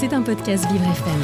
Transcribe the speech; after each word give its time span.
C'est 0.00 0.14
un 0.14 0.22
podcast 0.22 0.64
Vivre 0.72 0.84
FM. 0.84 1.20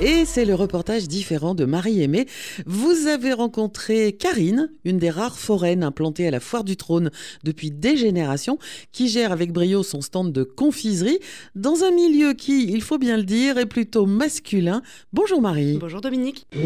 Et 0.00 0.24
c'est 0.24 0.46
le 0.46 0.54
reportage 0.54 1.06
différent 1.06 1.54
de 1.54 1.66
Marie-Aimée. 1.66 2.24
Vous 2.64 3.08
avez 3.08 3.34
rencontré 3.34 4.14
Karine, 4.14 4.72
une 4.86 4.96
des 4.96 5.10
rares 5.10 5.38
foraines 5.38 5.82
implantées 5.82 6.26
à 6.26 6.30
la 6.30 6.40
Foire 6.40 6.64
du 6.64 6.78
Trône 6.78 7.10
depuis 7.42 7.70
des 7.70 7.98
générations, 7.98 8.58
qui 8.92 9.08
gère 9.08 9.32
avec 9.32 9.52
brio 9.52 9.82
son 9.82 10.00
stand 10.00 10.32
de 10.32 10.44
confiserie 10.44 11.18
dans 11.56 11.84
un 11.84 11.90
milieu 11.90 12.32
qui, 12.32 12.72
il 12.72 12.80
faut 12.80 12.96
bien 12.96 13.18
le 13.18 13.24
dire, 13.24 13.58
est 13.58 13.66
plutôt 13.66 14.06
masculin. 14.06 14.80
Bonjour 15.12 15.42
Marie. 15.42 15.76
Bonjour 15.76 16.00
Dominique. 16.00 16.46
À 16.54 16.56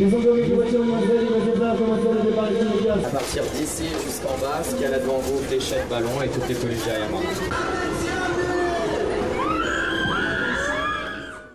partir 3.09 3.43
d'ici 3.57 3.87
jusqu'en 4.07 4.39
bas, 4.41 4.63
ce 4.63 4.71
qu'il 4.71 4.83
y 4.83 4.85
a 4.85 4.91
là 4.91 5.01
devant 5.01 5.19
vous, 5.19 5.39
fléchettes, 5.49 5.89
ballons 5.91 6.23
et 6.25 6.29
toutes 6.29 6.49
les 6.49 6.55
peluches 6.55 6.85
derrière 6.85 7.11
moi. 7.11 7.23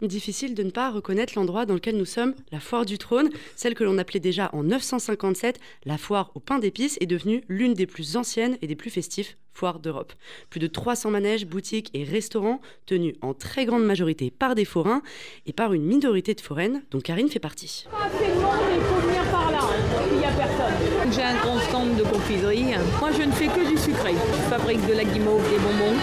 Difficile 0.04 0.54
de 0.54 0.64
ne 0.64 0.70
pas 0.70 0.92
reconnaître 0.92 1.34
l'endroit 1.38 1.66
dans 1.66 1.76
lequel 1.76 1.96
nous 1.96 2.04
sommes. 2.04 2.36
La 2.52 2.60
foire 2.60 2.86
du 2.86 2.98
trône, 2.98 3.30
celle 3.56 3.74
que 3.74 3.86
l'on 3.86 3.98
appelait 3.98 4.20
déjà 4.20 4.50
en 4.52 4.62
957 4.64 5.62
la 5.86 5.98
foire 5.98 6.32
au 6.36 6.42
pain 6.42 6.60
d'épices, 6.60 6.98
est 7.00 7.06
devenue 7.06 7.42
l'une 7.48 7.74
des 7.74 7.86
plus 7.86 8.18
anciennes 8.18 8.58
et 8.62 8.68
des 8.68 8.76
plus 8.76 8.90
festifs 8.90 9.38
foires 9.54 9.80
d'Europe. 9.80 10.12
Plus 10.50 10.60
de 10.60 10.68
300 10.68 11.10
manèges, 11.12 11.46
boutiques 11.46 11.90
et 11.94 12.04
restaurants 12.04 12.60
tenus 12.86 13.16
en 13.22 13.34
très 13.34 13.66
grande 13.66 13.86
majorité 13.86 14.30
par 14.30 14.56
des 14.56 14.66
forains 14.66 15.04
et 15.46 15.54
par 15.54 15.72
une 15.72 15.84
minorité 15.84 16.34
de 16.34 16.42
foraines 16.42 16.84
dont 16.92 17.00
Karine 17.00 17.30
fait 17.30 17.40
partie. 17.40 17.86
J'ai 21.16 21.22
un 21.22 21.36
grand 21.36 21.60
stand 21.60 21.96
de 21.96 22.04
confiserie. 22.04 22.66
Moi, 23.00 23.12
je 23.12 23.22
ne 23.22 23.32
fais 23.32 23.46
que 23.46 23.70
du 23.70 23.78
sucré. 23.78 24.14
Je 24.14 24.50
fabrique 24.50 24.84
de 24.88 24.94
la 24.94 25.04
guimauve, 25.04 25.48
des 25.48 25.60
bonbons. 25.60 25.96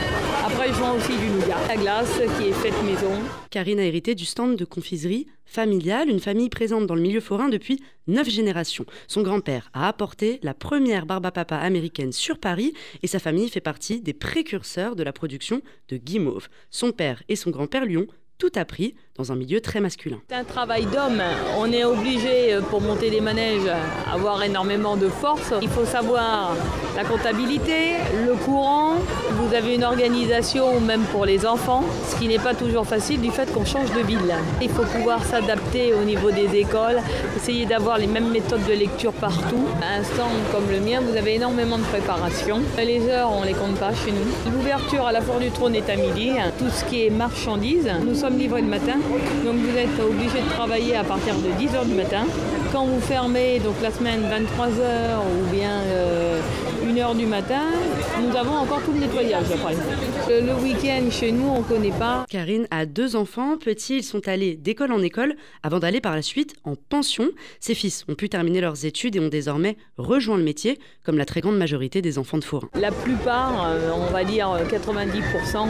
Après, 0.45 0.69
je 0.69 0.75
vends 0.75 0.95
aussi 0.95 1.17
du 1.19 1.27
nougat. 1.27 1.57
La 1.67 1.77
glace 1.77 2.21
qui 2.39 2.49
est 2.49 2.53
faite 2.53 2.81
maison. 2.85 3.11
Karine 3.51 3.81
a 3.81 3.85
hérité 3.85 4.15
du 4.15 4.25
stand 4.25 4.55
de 4.55 4.65
confiserie 4.65 5.27
familiale, 5.47 6.09
une 6.11 6.21
famille 6.21 6.49
présente 6.49 6.87
dans 6.87 6.95
le 6.95 7.03
milieu 7.03 7.19
forain 7.19 7.49
depuis 7.49 7.83
neuf 8.07 8.29
générations. 8.29 8.87
Son 9.09 9.23
grand-père 9.23 9.69
a 9.73 9.89
apporté 9.89 10.39
la 10.45 10.55
première 10.55 11.07
barbe 11.07 11.27
à 11.27 11.33
papa 11.33 11.57
américaine 11.57 12.13
sur 12.13 12.39
Paris 12.39 12.73
et 13.03 13.09
sa 13.09 13.19
famille 13.19 13.49
fait 13.49 13.61
partie 13.61 14.01
des 14.01 14.13
précurseurs 14.13 14.95
de 14.95 15.03
la 15.03 15.13
production 15.13 15.61
de 15.89 15.97
guimauve. 15.97 16.49
Son 16.71 16.93
père 16.93 17.25
et 17.29 17.35
son 17.35 17.51
grand-père 17.51 17.85
lui 17.85 17.97
ont 17.97 18.07
tout 18.39 18.53
appris 18.55 18.95
un 19.29 19.37
milieu 19.37 19.61
très 19.61 19.81
masculin. 19.81 20.19
C'est 20.29 20.37
un 20.37 20.45
travail 20.45 20.87
d'homme. 20.87 21.23
On 21.59 21.71
est 21.73 21.85
obligé, 21.85 22.55
euh, 22.55 22.61
pour 22.61 22.81
monter 22.81 23.11
des 23.11 23.21
manèges, 23.21 23.71
avoir 24.13 24.43
énormément 24.43 24.97
de 24.97 25.09
force. 25.09 25.53
Il 25.61 25.69
faut 25.69 25.85
savoir 25.85 26.55
la 26.97 27.05
comptabilité, 27.05 27.95
le 28.27 28.35
courant. 28.35 28.95
Vous 29.33 29.55
avez 29.55 29.75
une 29.75 29.85
organisation 29.85 30.81
même 30.81 31.03
pour 31.13 31.25
les 31.25 31.47
enfants, 31.47 31.85
ce 32.09 32.17
qui 32.17 32.29
n'est 32.29 32.39
pas 32.39 32.55
toujours 32.55 32.87
facile 32.87 33.21
du 33.21 33.31
fait 33.31 33.53
qu'on 33.53 33.65
change 33.65 33.93
de 33.93 34.01
ville. 34.01 34.35
Il 34.63 34.69
faut 34.71 34.85
pouvoir 34.85 35.25
s'adapter 35.25 35.93
au 35.95 36.05
niveau 36.05 36.31
des 36.31 36.57
écoles, 36.59 36.99
essayer 37.37 37.67
d'avoir 37.67 37.99
les 37.99 38.07
mêmes 38.07 38.31
méthodes 38.31 38.65
de 38.67 38.73
lecture 38.73 39.13
partout. 39.13 39.67
À 39.83 39.99
un 40.01 40.05
stand 40.05 40.39
comme 40.53 40.71
le 40.71 40.81
mien, 40.81 41.01
vous 41.01 41.17
avez 41.17 41.35
énormément 41.35 41.79
de 41.79 41.85
préparation. 41.85 42.61
Les 42.79 43.09
heures, 43.09 43.31
on 43.33 43.45
les 43.45 43.53
compte 43.53 43.77
pas 43.77 43.93
chez 43.95 44.13
nous. 44.13 44.53
L'ouverture 44.53 45.07
à 45.07 45.13
la 45.13 45.21
Foire 45.21 45.39
du 45.39 45.51
Trône 45.51 45.75
est 45.75 45.89
à 45.91 45.97
midi. 45.97 46.33
Tout 46.59 46.71
ce 46.71 46.85
qui 46.85 47.07
est 47.07 47.11
marchandises, 47.11 47.91
nous 48.05 48.15
sommes 48.15 48.39
livrés 48.39 48.63
le 48.63 48.69
matin. 48.69 48.95
Donc 49.45 49.57
vous 49.57 49.77
êtes 49.77 50.01
obligé 50.01 50.41
de 50.41 50.49
travailler 50.51 50.97
à 50.97 51.05
partir 51.05 51.35
de 51.35 51.49
10h 51.61 51.87
du 51.87 51.95
matin. 51.95 52.25
Quand 52.73 52.85
vous 52.85 53.01
fermez 53.01 53.59
donc 53.59 53.75
la 53.83 53.91
semaine 53.91 54.21
23h 54.23 55.19
ou 55.19 55.51
bien 55.51 55.83
1h 56.91 57.17
du 57.17 57.27
matin, 57.27 57.63
nous 58.21 58.37
avons 58.37 58.55
encore 58.55 58.83
tout 58.83 58.93
le 58.93 58.99
nettoyage 58.99 59.45
après. 59.53 59.75
Le, 60.29 60.45
le 60.45 60.55
week-end 60.55 61.09
chez 61.09 61.31
nous, 61.31 61.47
on 61.47 61.61
ne 61.61 61.65
connaît 61.65 61.97
pas. 61.97 62.25
Karine 62.29 62.67
a 62.73 62.85
deux 62.85 63.15
enfants. 63.15 63.57
Petits, 63.59 63.99
ils 63.99 64.03
sont 64.03 64.27
allés 64.27 64.57
d'école 64.57 64.91
en 64.91 65.01
école 65.01 65.37
avant 65.63 65.79
d'aller 65.79 66.01
par 66.01 66.17
la 66.17 66.23
suite 66.23 66.55
en 66.65 66.75
pension. 66.75 67.29
Ses 67.61 67.75
fils 67.77 68.05
ont 68.09 68.17
pu 68.17 68.29
terminer 68.29 68.61
leurs 68.61 68.87
études 68.87 69.15
et 69.15 69.21
ont 69.21 69.29
désormais 69.29 69.77
rejoint 69.99 70.37
le 70.37 70.43
métier, 70.43 70.81
comme 71.05 71.17
la 71.17 71.27
très 71.27 71.41
grande 71.41 71.57
majorité 71.59 72.03
des 72.03 72.19
enfants 72.19 72.39
de 72.39 72.45
forain. 72.45 72.69
La 72.75 72.91
plupart, 72.91 73.69
euh, 73.71 73.93
on 73.95 74.11
va 74.13 74.25
dire 74.25 74.49
90%, 74.69 75.69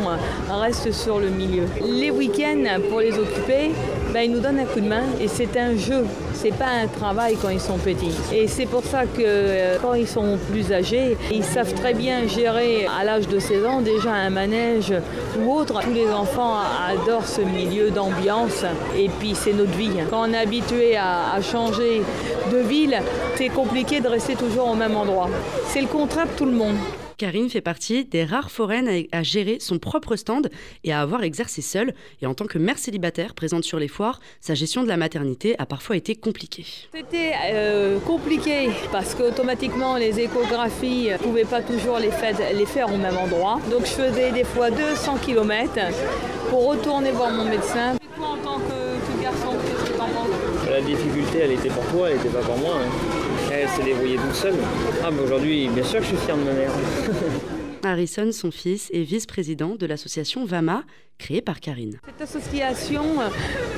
restent 0.49 0.93
sur 0.93 1.19
le 1.19 1.29
milieu. 1.29 1.65
Les 1.85 2.11
week-ends, 2.11 2.81
pour 2.89 3.01
les 3.01 3.19
occuper, 3.19 3.73
ben, 4.13 4.23
ils 4.23 4.33
nous 4.33 4.41
donnent 4.41 4.59
un 4.59 4.65
coup 4.65 4.81
de 4.81 4.89
main 4.89 5.05
et 5.21 5.29
c'est 5.29 5.57
un 5.57 5.77
jeu. 5.77 6.05
C'est 6.35 6.55
pas 6.55 6.67
un 6.83 6.87
travail 6.87 7.37
quand 7.41 7.49
ils 7.49 7.61
sont 7.61 7.79
petits. 7.79 8.17
Et 8.33 8.49
c'est 8.49 8.67
pour 8.67 8.83
ça 8.83 9.05
que 9.05 9.21
euh, 9.21 9.77
quand 9.81 9.95
ils 9.95 10.09
sont 10.09 10.39
plus 10.51 10.73
âgés, 10.73 11.17
ils 11.31 11.45
savent 11.45 11.73
très 11.75 11.95
bien 11.95 12.27
gérer 12.27 12.87
à 12.87 13.05
l'âge 13.05 13.29
de 13.29 13.39
16 13.39 13.67
ans 13.67 13.81
déjà 13.81 14.13
un 14.13 14.31
manège 14.31 14.93
ou 15.39 15.53
autre. 15.53 15.81
Tous 15.83 15.93
les 15.93 16.09
enfants 16.11 16.55
adorent 16.89 17.27
ce 17.27 17.43
milieu 17.43 17.91
d'ambiance 17.91 18.65
et 18.97 19.09
puis 19.09 19.35
c'est 19.35 19.53
notre 19.53 19.77
vie. 19.77 19.91
Quand 20.11 20.29
on 20.29 20.33
est 20.33 20.39
habitué 20.39 20.97
à, 20.97 21.33
à 21.35 21.41
changer 21.41 22.03
de 22.53 22.59
ville, 22.59 22.99
c'est 23.37 23.49
compliqué 23.49 24.01
de 24.01 24.09
rester 24.09 24.35
toujours 24.35 24.71
au 24.71 24.75
même 24.75 24.97
endroit. 24.97 25.29
C'est 25.69 25.81
le 25.81 25.89
contraire 25.89 26.27
de 26.27 26.33
tout 26.37 26.47
le 26.47 26.53
monde. 26.53 26.77
Karine 27.21 27.51
fait 27.51 27.61
partie 27.61 28.07
des 28.07 28.25
rares 28.25 28.51
foraines 28.51 28.89
à, 28.89 29.19
à, 29.19 29.23
gérer 29.23 29.59
son 29.61 29.79
propre 29.79 30.17
stand 30.17 30.49
et 30.85 30.93
à 30.95 31.03
avoir 31.03 31.23
exercé 31.23 31.61
seule. 31.61 31.93
Et 32.23 32.27
en 32.27 32.33
tant 32.33 32.47
que 32.47 32.57
mère 32.57 32.79
célibataire 32.79 33.35
présente 33.35 33.63
sur 33.63 33.79
les 33.79 33.89
foires, 33.89 34.21
sa 34.41 34.55
gestion 34.55 34.83
de 34.85 34.89
la 34.89 34.97
maternité 34.97 35.55
a 35.59 35.67
parfois 35.67 35.99
été 35.99 36.15
compliquée. 36.17 36.65
C'était 36.95 37.33
euh, 37.53 37.99
compliqué 38.01 38.71
parce 38.91 39.15
qu'automatiquement 39.15 39.97
les 39.97 40.19
échographies 40.19 41.11
ne 41.11 41.19
pouvaient 41.19 41.45
pas 41.45 41.61
toujours 41.61 41.99
les, 41.99 42.11
faire 42.65 42.91
au 42.91 42.97
même 42.97 43.19
endroit. 43.19 43.61
Donc 43.71 43.83
je 43.85 43.91
faisais 43.91 44.33
des 44.33 44.45
fois 44.45 44.71
200 44.71 45.19
km 45.19 45.75
pour 46.49 46.71
retourner 46.71 47.11
voir 47.11 47.33
mon 47.33 47.45
médecin. 47.45 47.99
Toi 48.17 48.29
en 48.29 48.37
tant 48.39 48.59
que 48.61 49.23
garçon, 49.23 49.59
qu'est-ce 49.63 49.91
que 49.91 49.95
tu 49.95 50.01
en 50.01 50.09
penses? 50.09 50.71
La 50.71 50.81
difficulté, 50.81 51.41
elle 51.43 51.53
était 51.53 51.69
pour 51.69 51.85
toi, 51.89 52.09
elle 52.09 52.17
n'était 52.17 52.31
pas 52.31 52.41
pour 52.41 52.57
moi. 52.57 52.77
Hein. 52.83 53.20
Elle 53.53 53.69
s'est 53.69 53.83
débrouillée 53.83 54.17
toute 54.17 54.35
seule. 54.35 54.55
Ah, 55.05 55.11
mais 55.11 55.21
aujourd'hui, 55.23 55.69
bien 55.69 55.83
sûr 55.83 55.99
que 55.99 56.05
je 56.05 56.11
suis 56.11 56.17
fier 56.19 56.37
de 56.37 56.43
ma 56.43 56.53
mère. 56.53 56.71
Harrison, 57.83 58.31
son 58.31 58.51
fils, 58.51 58.91
est 58.93 59.03
vice-président 59.03 59.75
de 59.75 59.87
l'association 59.87 60.45
VAMA, 60.45 60.85
créée 61.19 61.41
par 61.41 61.61
Karine. 61.61 61.99
Cette 62.07 62.37
association 62.37 63.05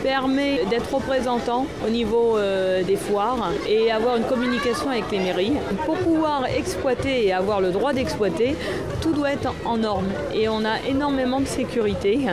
permet 0.03 0.65
d'être 0.69 0.93
représentant 0.93 1.67
au 1.87 1.91
niveau 1.91 2.37
euh, 2.37 2.83
des 2.83 2.97
foires 2.97 3.51
et 3.69 3.91
avoir 3.91 4.17
une 4.17 4.25
communication 4.25 4.91
avec 4.91 5.11
les 5.11 5.19
mairies. 5.19 5.53
Pour 5.87 5.97
pouvoir 5.97 6.47
exploiter 6.47 7.27
et 7.27 7.33
avoir 7.33 7.61
le 7.61 7.71
droit 7.71 7.93
d'exploiter, 7.93 8.57
tout 9.01 9.13
doit 9.13 9.33
être 9.33 9.55
en 9.65 9.79
norme 9.79 10.09
et 10.35 10.49
on 10.49 10.65
a 10.65 10.81
énormément 10.87 11.41
de 11.41 11.47
sécurité, 11.47 12.27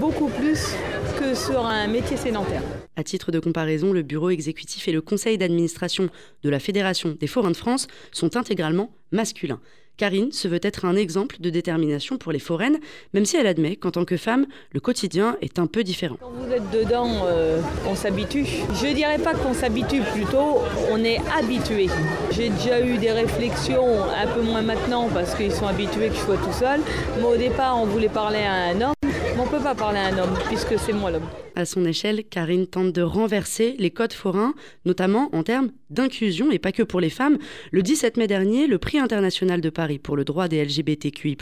beaucoup 0.00 0.28
plus 0.28 0.74
que 1.18 1.34
sur 1.34 1.66
un 1.66 1.88
métier 1.88 2.16
sédentaire. 2.16 2.62
À 2.96 3.02
titre 3.02 3.32
de 3.32 3.40
comparaison, 3.40 3.92
le 3.92 4.02
bureau 4.02 4.30
exécutif 4.30 4.86
et 4.88 4.92
le 4.92 5.00
conseil 5.00 5.36
d'administration 5.36 6.08
de 6.42 6.50
la 6.50 6.60
Fédération 6.60 7.16
des 7.18 7.26
forains 7.26 7.50
de 7.50 7.56
France 7.56 7.88
sont 8.12 8.36
intégralement 8.36 8.90
masculins. 9.10 9.60
Karine 9.96 10.30
se 10.30 10.46
veut 10.46 10.60
être 10.62 10.84
un 10.84 10.94
exemple 10.94 11.36
de 11.40 11.50
détermination 11.50 12.18
pour 12.18 12.30
les 12.30 12.38
foraines, 12.38 12.78
même 13.14 13.24
si 13.24 13.36
elle 13.36 13.48
admet 13.48 13.74
qu'en 13.74 13.90
tant 13.90 14.04
que 14.04 14.16
femme, 14.16 14.46
le 14.72 14.78
quotidien 14.78 15.36
est 15.42 15.58
un 15.58 15.66
peu 15.66 15.82
différent. 15.82 16.16
Quand 16.20 16.30
vous 16.30 16.52
êtes 16.52 16.70
dedans, 16.70 17.24
euh, 17.26 17.60
on 17.84 17.96
s'habitue. 17.96 18.46
Je 18.80 18.94
dirais 18.94 19.18
pas 19.18 19.34
qu'on 19.34 19.54
s'habitue, 19.54 20.02
plutôt 20.14 20.60
on 20.92 21.02
est 21.02 21.18
habitué. 21.36 21.88
J'ai 22.30 22.50
déjà 22.50 22.80
eu 22.80 22.96
des 22.98 23.10
réflexions, 23.10 24.04
un 24.04 24.26
peu 24.28 24.42
moins 24.42 24.62
maintenant 24.62 25.08
parce 25.12 25.34
qu'ils 25.34 25.52
sont 25.52 25.66
habitués 25.66 26.10
que 26.10 26.14
je 26.14 26.20
sois 26.20 26.36
tout 26.36 26.52
seul, 26.52 26.80
mais 27.16 27.24
au 27.24 27.36
départ 27.36 27.76
on 27.76 27.86
voulait 27.86 28.08
parler 28.08 28.42
à 28.42 28.52
un 28.52 28.80
homme. 28.80 28.97
On 29.40 29.44
ne 29.44 29.50
peut 29.50 29.62
pas 29.62 29.76
parler 29.76 30.00
à 30.00 30.06
un 30.06 30.18
homme, 30.18 30.36
puisque 30.48 30.76
c'est 30.80 30.92
moi 30.92 31.12
l'homme. 31.12 31.28
À 31.54 31.64
son 31.64 31.84
échelle, 31.84 32.24
Karine 32.24 32.66
tente 32.66 32.92
de 32.92 33.02
renverser 33.02 33.76
les 33.78 33.90
codes 33.90 34.12
forains, 34.12 34.52
notamment 34.84 35.28
en 35.32 35.44
termes 35.44 35.70
d'inclusion, 35.90 36.50
et 36.50 36.58
pas 36.58 36.72
que 36.72 36.82
pour 36.82 37.00
les 37.00 37.08
femmes. 37.08 37.38
Le 37.70 37.82
17 37.82 38.16
mai 38.16 38.26
dernier, 38.26 38.66
le 38.66 38.78
prix 38.78 38.98
international 38.98 39.60
de 39.60 39.70
Paris 39.70 40.00
pour 40.00 40.16
le 40.16 40.24
droit 40.24 40.48
des 40.48 40.64
LGBTQI+, 40.64 41.36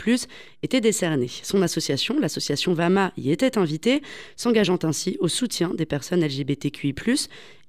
était 0.61 0.81
décerné. 0.81 1.27
Son 1.41 1.63
association, 1.63 2.19
l'association 2.19 2.73
VAMA, 2.73 3.13
y 3.17 3.31
était 3.31 3.57
invitée, 3.57 4.03
s'engageant 4.35 4.79
ainsi 4.83 5.17
au 5.19 5.27
soutien 5.27 5.71
des 5.73 5.85
personnes 5.85 6.23
LGBTQI+, 6.23 6.95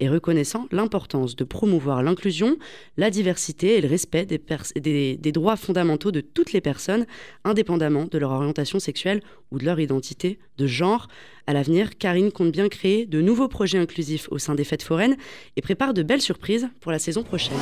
et 0.00 0.08
reconnaissant 0.08 0.68
l'importance 0.70 1.36
de 1.36 1.44
promouvoir 1.44 2.02
l'inclusion, 2.02 2.56
la 2.96 3.10
diversité 3.10 3.78
et 3.78 3.80
le 3.80 3.88
respect 3.88 4.26
des, 4.26 5.16
des 5.16 5.32
droits 5.32 5.56
fondamentaux 5.56 6.12
de 6.12 6.20
toutes 6.20 6.52
les 6.52 6.60
personnes, 6.60 7.06
indépendamment 7.44 8.04
de 8.04 8.18
leur 8.18 8.30
orientation 8.30 8.78
sexuelle 8.78 9.22
ou 9.50 9.58
de 9.58 9.64
leur 9.64 9.80
identité 9.80 10.17
de 10.26 10.66
genre. 10.66 11.08
À 11.46 11.52
l'avenir, 11.52 11.96
Karine 11.98 12.30
compte 12.30 12.52
bien 12.52 12.68
créer 12.68 13.06
de 13.06 13.20
nouveaux 13.20 13.48
projets 13.48 13.78
inclusifs 13.78 14.28
au 14.30 14.38
sein 14.38 14.54
des 14.54 14.64
fêtes 14.64 14.82
foraines 14.82 15.16
et 15.56 15.62
prépare 15.62 15.94
de 15.94 16.02
belles 16.02 16.20
surprises 16.20 16.68
pour 16.80 16.92
la 16.92 16.98
saison 16.98 17.22
prochaine. 17.22 17.56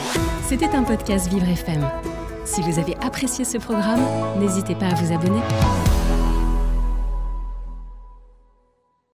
C'était 0.48 0.66
un 0.66 0.82
podcast 0.82 1.28
Vivre 1.28 1.48
FM. 1.48 1.88
Si 2.44 2.62
vous 2.62 2.78
avez 2.78 2.96
apprécié 2.96 3.44
ce 3.44 3.58
programme, 3.58 4.00
n'hésitez 4.40 4.74
pas 4.74 4.86
à 4.86 4.94
vous 4.94 5.12
abonner. 5.12 5.40